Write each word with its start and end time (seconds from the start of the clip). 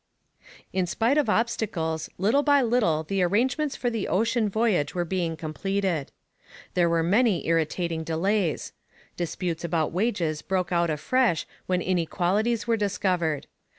In 0.73 0.87
spite 0.87 1.19
of 1.19 1.29
obstacles, 1.29 2.09
little 2.17 2.41
by 2.41 2.63
little 2.63 3.03
the 3.03 3.21
arrangements 3.21 3.75
for 3.75 3.91
the 3.91 4.07
ocean 4.07 4.49
voyage 4.49 4.95
were 4.95 5.05
being 5.05 5.37
completed. 5.37 6.11
There 6.73 6.89
were 6.89 7.03
many 7.03 7.45
irritating 7.45 8.03
delays. 8.03 8.73
Disputes 9.15 9.63
about 9.63 9.91
wages 9.91 10.41
broke 10.41 10.71
out 10.71 10.89
afresh 10.89 11.45
when 11.67 11.83
inequalities 11.83 12.65
were 12.65 12.77
discovered. 12.77 13.45